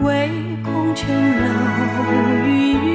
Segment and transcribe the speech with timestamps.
[0.00, 0.28] 唯
[0.64, 2.93] 恐琼楼玉宇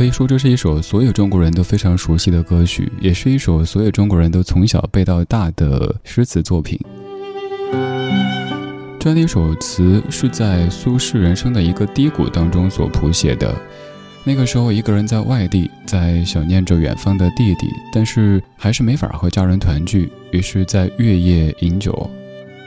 [0.00, 6.80] 可以说，这是一首所有中国人都非常熟悉的歌曲，也是一首所有中国人都从小背到大的诗词作品。
[8.98, 13.54] 这样的一首词是在苏轼人生的一个低谷当中所谱写的。
[14.24, 22.08] 那个时候，一个人在外地，在想念着远方的弟弟，但是还是没法和家人团聚，于是，在月夜饮酒，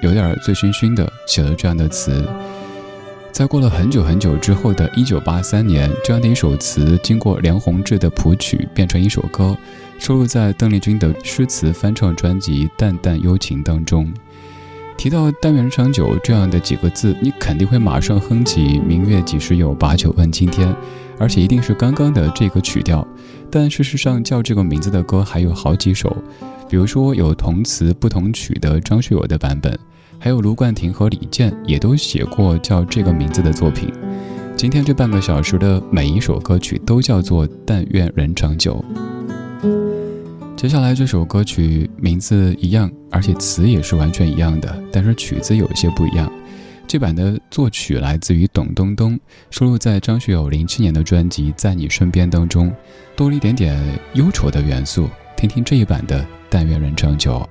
[0.04, 2.24] 有点醉醺醺的，写了这样的词。
[3.34, 9.58] 在过了很久很久之后的一九八三年，这样的一首词经过梁鸿志的谱曲，变成一首歌，
[9.98, 14.14] 收录在邓丽君的诗词翻唱专辑《淡淡幽情》当中。
[14.96, 20.72] 提到“但愿人长久”这样的几个字，你肯定会马上哼起“明月几时有，把酒问青天”，
[21.18, 23.06] 而且一定是刚刚的这个曲调。
[23.50, 26.16] 但事实上，叫这个名字的歌还有好几首，
[26.70, 29.78] 比如说有同词不同曲的张学友的版本，
[30.24, 33.92] 还有卢冠廷和李健也都写过叫这个名字的作品。
[34.56, 38.82] 今天这半个小时的每一首歌曲都叫做“但愿人长久”。
[40.56, 46.32] 接下来这首歌曲名字一样，而且词也是完全一样的，但是曲子有一些不一样。
[46.88, 52.74] 这版的作曲来自于董冬冬，收录在张学友零七年的专辑《在你身边》当中，
[53.18, 53.78] 多了一点点
[54.14, 55.10] 忧愁的元素。
[55.36, 57.46] 听听这一版的《但愿人长久》。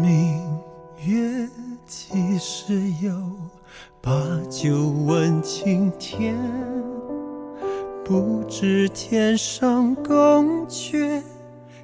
[0.00, 0.55] 明
[1.04, 1.48] 月
[1.86, 3.12] 几时有？
[4.00, 4.12] 把
[4.48, 6.34] 酒问青天。
[8.04, 11.22] 不知天上宫阙。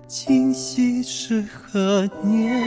[0.06, 2.62] 今夕是何年？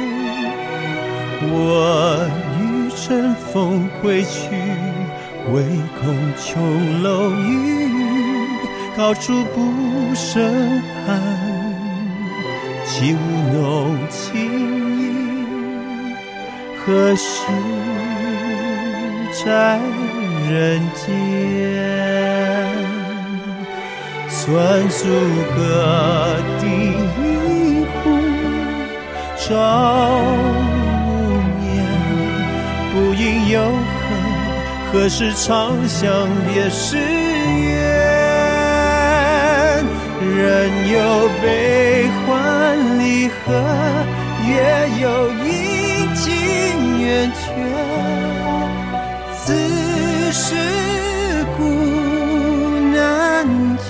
[1.52, 2.28] 我
[2.60, 4.50] 欲乘风归去，
[5.54, 5.64] 唯
[6.02, 7.92] 恐琼楼玉宇，
[8.98, 11.22] 高处不胜寒。
[12.86, 13.18] 起舞
[13.54, 14.65] 弄清影，
[16.86, 17.48] 何时
[19.44, 19.80] 在
[20.48, 21.04] 人间？
[24.30, 25.08] 算数
[25.56, 25.60] 个
[26.60, 26.66] 地。
[29.38, 29.50] 朝
[31.04, 31.66] 无眠，
[32.94, 34.08] 不应有恨，
[34.92, 37.74] 何时长向别时圆？
[40.38, 40.96] 人有
[41.42, 42.30] 悲欢
[43.00, 43.36] 离合，
[44.48, 44.54] 月
[45.02, 45.06] 有
[45.44, 45.75] 阴
[46.26, 47.38] 阴晴圆缺，
[49.36, 49.54] 此
[50.32, 50.56] 事
[51.56, 51.60] 古
[52.94, 52.96] 难
[53.78, 53.86] 全。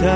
[0.00, 0.06] 但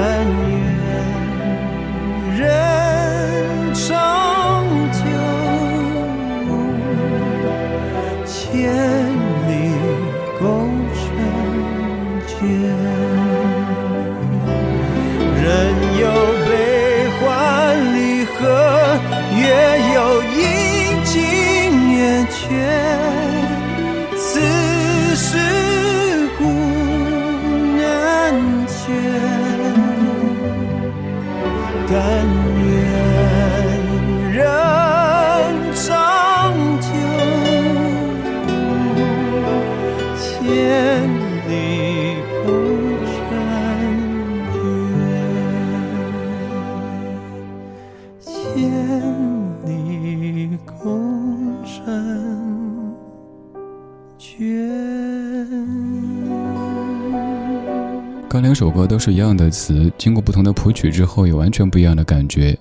[58.72, 62.58] 歌都是一样的词，经过不同的谱曲之后，有完全不一样的感觉。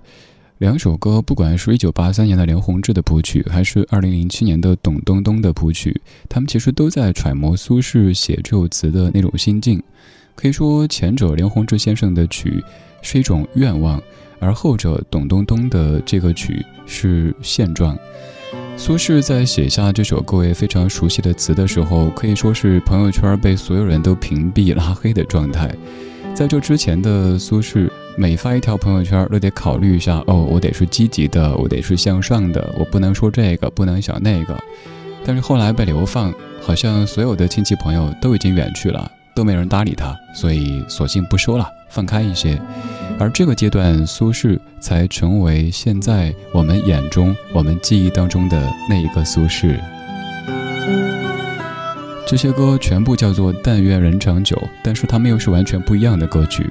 [0.58, 6.00] 两首歌，不管是一九八三年的梁鸿志的谱曲，还是二零零七年的董冬冬的谱曲，
[6.30, 9.82] 他们其实都在揣摩苏轼写这首词的那种心境。
[10.36, 12.64] 可以说，前者梁鸿志先生的曲
[13.02, 14.02] 是一种愿望，
[14.40, 17.98] 而后者董冬冬的这个曲是现状。
[18.84, 25.72] 苏轼在写下这首各位非常熟悉的词的时候，可以说是朋友圈被所有人都屏蔽拉黑的状态。
[26.34, 27.88] 在这之前的苏轼，
[28.18, 34.60] 每发一条朋友圈都得考虑一下：哦，我得是积极的，我得是向上的，我不能说这个，不能想那个。
[35.24, 39.12] 但是后来被流放，好像所有的亲戚朋友都已经远去了。
[39.34, 42.60] 都没人搭理他，所以索性不说了，放开一些。
[43.22, 49.80] 而这个阶段，苏轼才成为现在我们眼中、我们记忆当中的那一个苏轼。
[52.26, 56.68] 这些歌全部叫做“但愿人长久”，但是他们又是完全不一样的歌曲。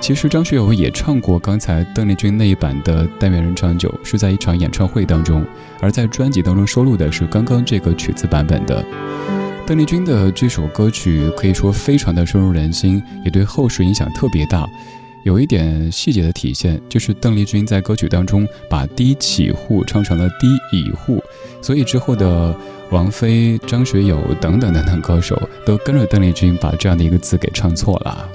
[0.00, 5.44] 其实张学友也唱过刚才邓丽君那一版的“但愿人长久”，是在一场演唱会当中，
[5.78, 8.82] 而在专辑当中收录的是刚刚这个曲子版本的。
[9.66, 14.66] 邓丽君的这首歌曲可以说非常的深入人心，也对后世影响特别大。
[15.24, 21.22] 有一点细节的体现，就是邓丽君在歌曲当中把低起户唱成了低乙户，
[21.60, 22.54] 所以之后的
[22.90, 28.28] 王菲、张学友等等等等歌手都跟着邓丽君把这样的一个字给唱错了。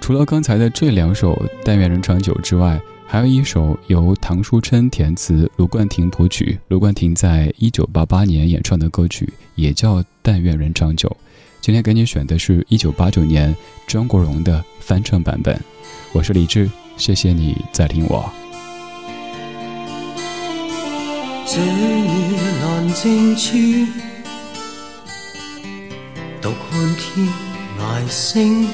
[0.00, 11.08] 除了刚才的这两首《但愿人长久》之外，还有一首由唐书琛填词、卢冠廷谱曲，卢冠廷在一九八八年演唱的歌曲，也叫《但愿人长久》。
[11.60, 13.54] 今天给你选的是一九八九年
[13.86, 15.60] 张国荣的翻唱版本。
[16.12, 18.32] 我是李志，谢谢你在听我。
[21.46, 23.58] 这夜阑静处，
[26.40, 27.28] 独看天
[27.78, 28.66] 涯星。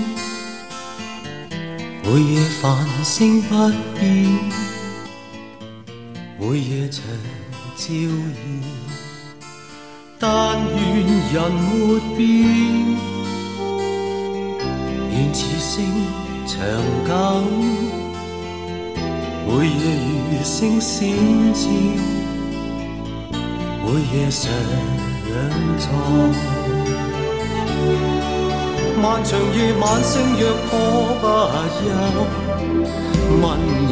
[2.05, 4.39] 每夜繁星不变，
[6.39, 7.03] 每夜长
[7.77, 9.06] 照耀。
[10.19, 10.81] 但愿
[11.31, 12.19] 人没变，
[15.11, 15.75] 愿此生
[16.47, 16.57] 长
[17.07, 17.11] 久。
[19.47, 19.83] 每夜
[20.31, 20.97] 如星闪
[21.53, 21.61] 照，
[23.85, 24.43] 每夜常
[25.79, 25.85] 在。
[28.99, 30.73] 漫长夜晚，星若可
[31.21, 31.25] 不
[31.77, 31.79] 休，
[33.43, 33.45] 问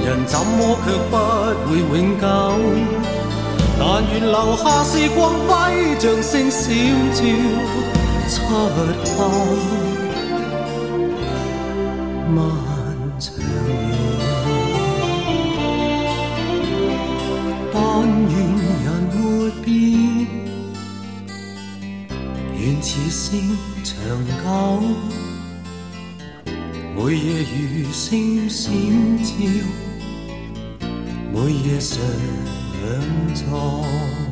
[0.03, 1.13] 人怎么却不
[1.69, 2.25] 会永久？
[3.79, 5.51] 但愿留下是光辉，
[5.99, 6.63] 像星闪
[7.13, 7.21] 照
[8.31, 8.35] 出
[9.05, 9.17] 口。
[12.35, 12.37] 漫
[13.19, 13.45] 长夜，
[17.73, 17.79] 但
[18.09, 18.35] 愿
[18.85, 19.19] 人没
[19.63, 19.67] 变，
[22.59, 23.23] 愿此生。
[23.85, 23.93] 长
[24.27, 24.33] 久，
[26.97, 28.73] 每夜如星闪
[29.23, 29.31] 照，
[31.33, 31.93] 每夜常
[33.35, 34.24] 在。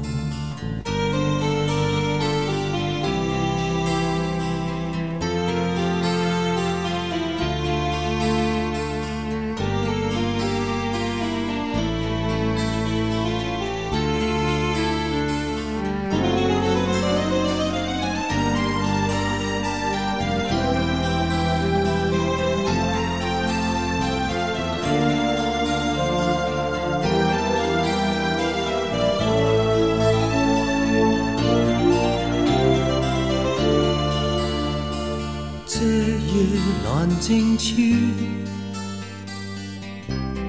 [37.23, 37.76] 静处，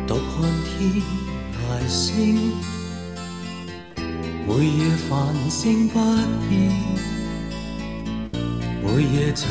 [0.07, 1.03] 独看天
[1.53, 2.51] 大星，
[4.47, 5.99] 每夜繁星不
[6.49, 6.51] 变，
[8.81, 9.47] 每夜长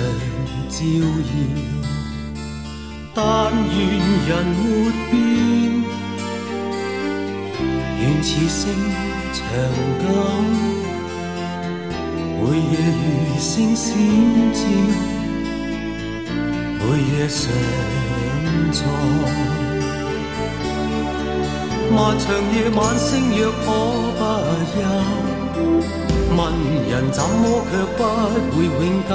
[0.68, 1.32] 照耀。
[3.14, 3.22] 但
[3.54, 3.70] 愿
[4.26, 5.14] 人没变，
[8.00, 8.58] 愿此生
[9.32, 9.40] 长
[10.02, 10.04] 久，
[12.42, 13.94] 每夜如星闪
[14.52, 15.11] 照。
[16.84, 17.40] 每夜常
[18.72, 18.76] 在，
[21.94, 23.64] 漫长夜晚，星若可
[24.18, 24.20] 不
[24.72, 24.74] 休，
[26.36, 26.38] 问
[26.90, 28.00] 人怎么却不
[28.56, 28.74] 会永
[29.08, 29.10] 久？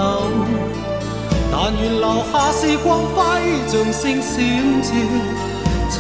[1.52, 3.18] 但愿留下是光辉，
[3.68, 4.36] 像星闪
[5.90, 5.96] 照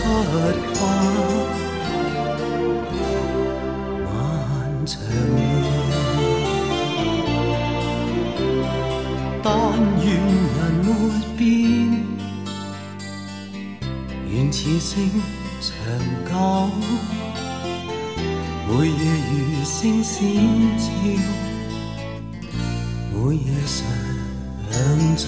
[14.80, 15.22] 出发。
[15.60, 15.74] 长
[16.28, 16.32] 久，
[18.68, 18.94] 每夜
[19.32, 20.14] 如星闪
[20.78, 20.86] 照，
[23.14, 23.78] 每夜常
[25.16, 25.26] 在。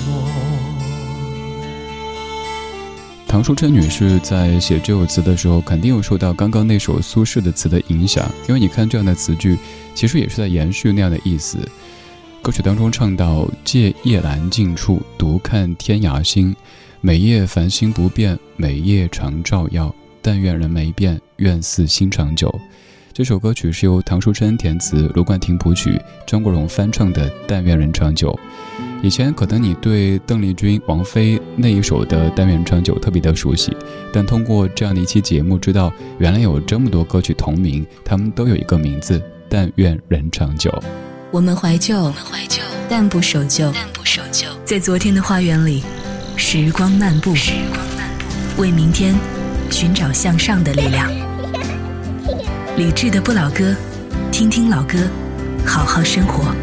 [3.27, 9.58] 唐淑珍女士在写这首词的时候，肯定有受到刚刚那首苏轼的词的影响，因为你看这样的词句，
[9.96, 11.58] 其实也是在延续那样的意思。
[12.41, 16.55] 歌曲当中唱到：“借夜阑静处，独看天涯星。”
[17.01, 19.94] 每夜繁星不变，每夜常照耀。
[20.22, 22.53] 但愿人没变，愿似心长久。
[23.13, 28.38] 这首歌曲是由唐书琛填词，卢冠廷谱曲，张国荣翻唱的《但愿人长久》。
[29.01, 33.74] 以前可能你对邓丽君、王菲那一首的《但愿人长久》特别的熟悉，
[34.12, 40.70] 但通过这样的一期节目，知道原来有这么多歌曲同名，他们都有一个名字《但愿人长久》。
[41.32, 45.82] 我们怀旧，我们怀旧，但不守旧，但不守旧，在昨天的花园里。
[46.41, 47.36] 时光漫步，
[48.58, 49.13] 为明天
[49.69, 51.12] 寻找向上的力量。
[52.77, 53.75] 理智的不老歌，
[54.31, 54.98] 听听老歌，
[55.65, 56.55] 好好生活。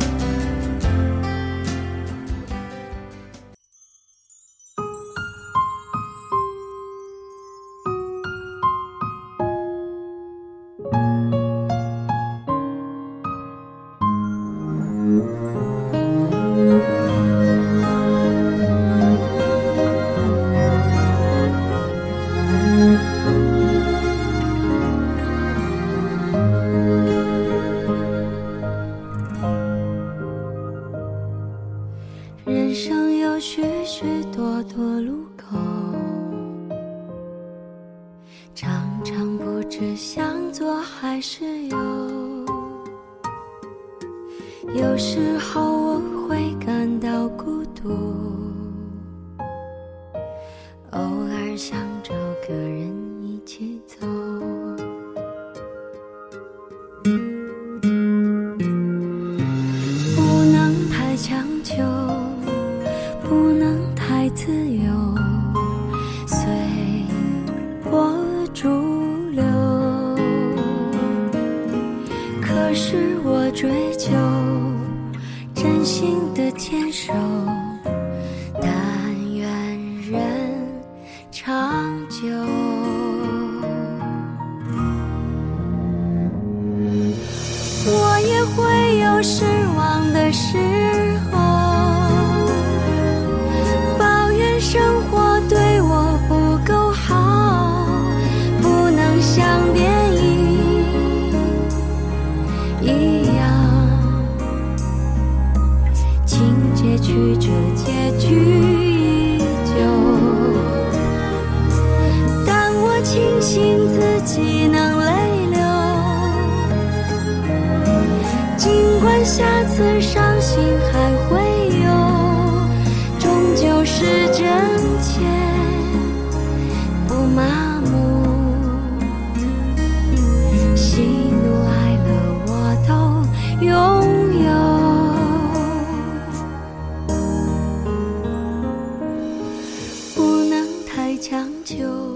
[141.66, 142.15] 太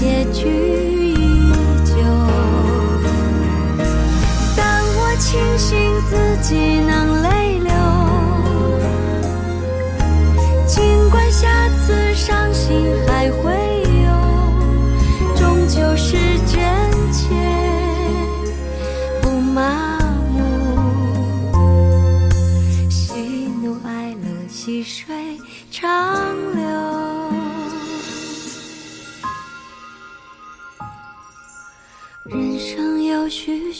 [0.00, 0.59] 结局。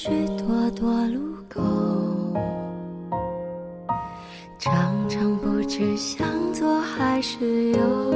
[0.03, 1.61] 许多多路口。
[4.59, 8.15] 常常不知向左还是右，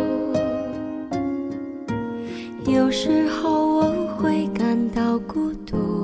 [2.72, 3.82] 有时候我
[4.16, 6.03] 会感到孤独，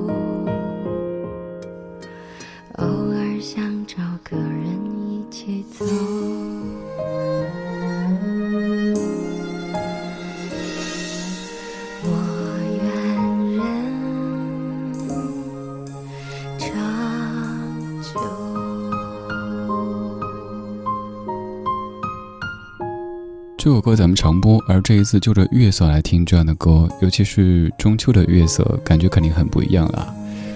[23.63, 30.11] 这首歌咱们常播，而这一次就着月色来听这样的歌，尤其是中秋的月色，感觉肯定很不一样啊。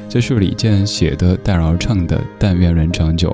[0.10, 3.30] 这是李健写的，戴娆唱的《但愿人长久》。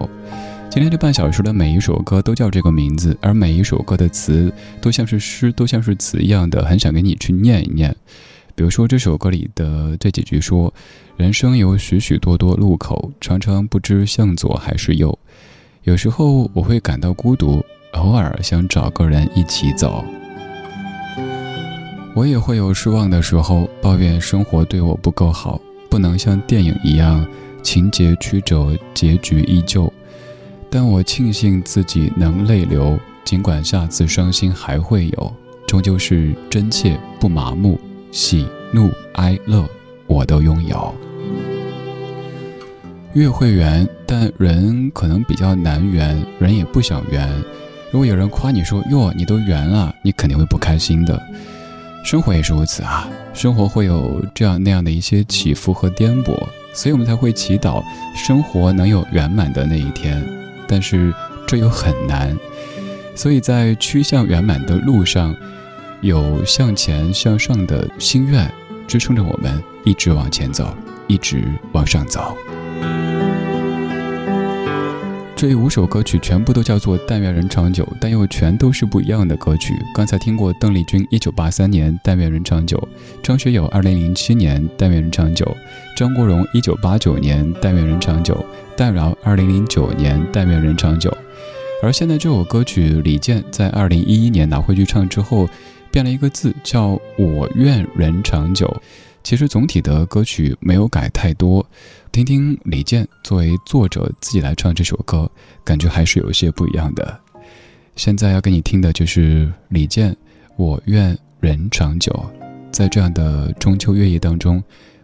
[0.70, 7.96] 今天这半小时的每一首歌都叫这个名字，而每一首歌的词都像是诗，都像是词一样的，很想给你去念一念。
[8.54, 10.74] 比如说这首歌里的这几句说
[11.16, 15.18] ：“人生有许许多多路口，常常不知向左还是右。
[15.84, 20.04] 有时候我会感到孤独，偶尔想找个人一起走。
[22.14, 27.26] 我也会有失望的时候，抱怨生活对我不够好，不能像电影一样
[27.64, 29.92] 情节曲折，结局依旧。
[30.70, 35.34] 但我庆幸自己能泪流，尽管下次伤心还会有，
[35.68, 37.80] 终究是真切不麻木，
[38.12, 39.66] 喜怒哀乐
[40.08, 40.94] 我都拥有。
[43.14, 47.30] 月会圆，但人可能比较难圆，人也不想圆。
[47.92, 51.22] 如果有人夸你说哟，你都圆了，你肯定会不开心的。
[52.04, 56.36] 生活也是如此啊，生活会有这样那样的一些起伏和颠簸，
[56.74, 57.84] 所以我们才会祈祷
[58.16, 60.24] 生活能有圆满的那一天。
[60.68, 61.14] 但是
[61.46, 62.36] 这又很难，
[63.14, 65.36] 所以在趋向圆满的路上，
[66.00, 68.50] 有向前向上的心愿
[68.88, 70.74] 支撑着我们一直往前走，
[71.08, 72.36] 一直往上走。
[75.42, 79.74] 这五首歌曲全部都叫做《但愿人长久》，但又全都是不一样的歌曲。
[79.92, 82.78] 刚才听过邓丽君一九八三年《但愿人长久》，
[83.24, 85.44] 张学友二零零七年《但愿人长久》，
[85.98, 88.36] 张国荣一九八九年《但愿人长久》，
[88.78, 91.10] 戴娆二零零九年《但愿人长久》。
[91.82, 95.50] 而现在这首歌曲，李健在二零一一年拿回去唱之后，
[95.90, 98.72] 变了一个字，叫“我愿人长久”。
[99.24, 101.66] 其实总体的歌曲没有改太多，
[102.12, 105.30] 听听李健作为作者自己来唱这首歌，
[105.64, 107.20] 感觉还是有一些不一样的。
[107.96, 110.12] 现在要给你听的就是李健
[110.56, 112.12] 《我愿人长久》。
[112.72, 114.64] 在这样的中秋月夜当中，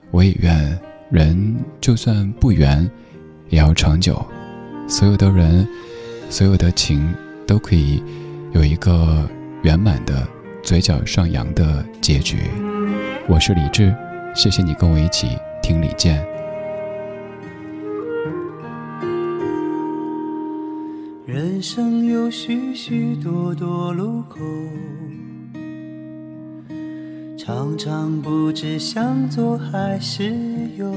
[0.10, 0.80] 我也愿
[1.12, 2.90] 人就算不圆，
[3.50, 4.26] 也要长久。
[4.88, 5.68] 所有的人，
[6.30, 7.14] 所有的情，
[7.46, 8.02] 都可以
[8.54, 9.30] 有一个
[9.64, 10.26] 圆满的、
[10.64, 12.38] 嘴角上扬的结局。
[13.28, 13.94] 我是李志，
[14.38, 15.30] 谢谢你跟我一起
[15.64, 16.24] 听李健。
[21.26, 24.38] 人生有许许多多路口。
[27.36, 30.32] 常常不知向左还是
[30.78, 30.94] 右，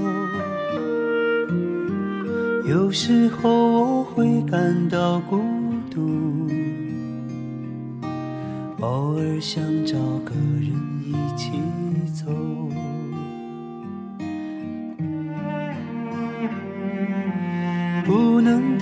[2.69, 5.41] 有时候我会感到孤
[5.91, 6.47] 独，
[8.81, 10.71] 偶尔想找个人
[11.07, 11.53] 一起
[12.13, 12.31] 走。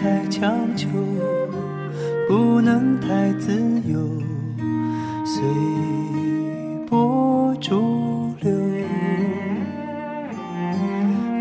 [0.08, 0.88] 太强求，
[2.26, 3.52] 不能太自
[3.86, 4.00] 由，
[5.22, 5.42] 随
[6.88, 7.54] 波。
[7.60, 8.50] 逐流，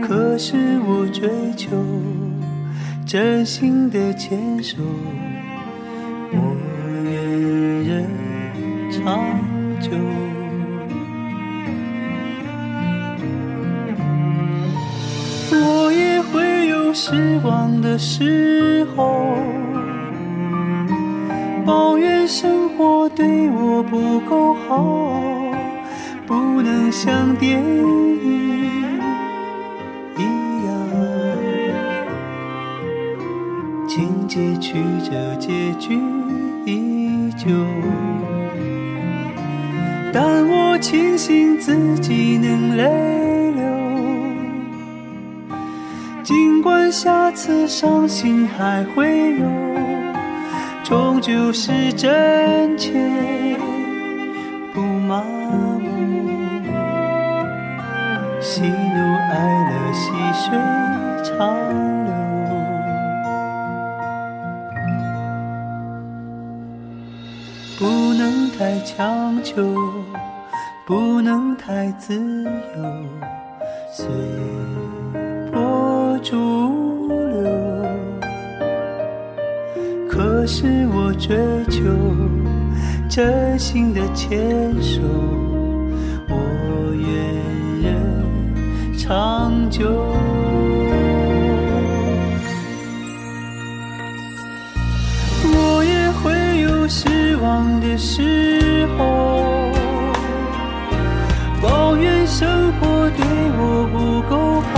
[0.02, 1.70] 可是我追求
[3.06, 4.82] 真心的牵手，
[6.34, 6.58] 我
[7.06, 8.10] 愿人
[8.92, 9.40] 长
[9.80, 9.92] 久。
[17.00, 19.38] 失望的时候，
[21.64, 25.14] 抱怨生活对我不够好。
[26.26, 29.00] 不能像电影
[30.18, 30.24] 一
[30.66, 30.74] 样，
[33.88, 34.74] 情节曲
[35.08, 36.02] 折，结局
[36.66, 37.46] 依旧。
[40.12, 43.37] 但我庆幸自己能泪
[46.68, 49.46] 管下次伤心还会有，
[50.84, 52.92] 终究是真切，
[54.74, 55.80] 不麻木。
[58.42, 60.60] 喜怒哀乐，细水
[61.24, 61.56] 长
[62.06, 62.12] 流。
[67.80, 69.74] 不能太强求，
[70.86, 72.50] 不能太自由，
[73.90, 74.06] 随
[76.28, 77.16] 波逐流。
[80.10, 81.36] 可是我追
[81.70, 81.82] 求
[83.10, 85.02] 真心的牵手。
[86.30, 86.36] 我
[86.96, 87.08] 愿
[87.84, 87.96] 人
[88.98, 89.86] 长久，
[95.44, 99.44] 我也会有失望的时候，
[101.62, 103.26] 抱怨生活对
[103.60, 104.77] 我不够好，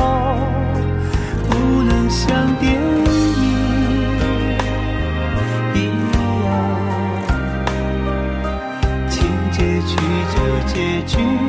[10.80, 11.49] 结局。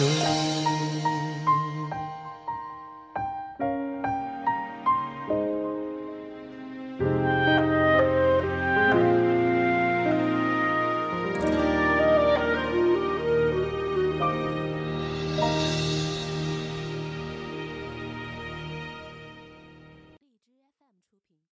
[0.00, 0.08] 长。
[0.08, 0.59] 就。